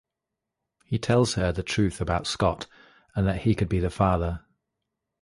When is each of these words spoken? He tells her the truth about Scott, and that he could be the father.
He 0.83 0.97
tells 0.97 1.35
her 1.35 1.51
the 1.51 1.61
truth 1.61 2.01
about 2.01 2.25
Scott, 2.25 2.65
and 3.15 3.27
that 3.27 3.41
he 3.41 3.53
could 3.53 3.69
be 3.69 3.77
the 3.77 3.91
father. 3.91 4.43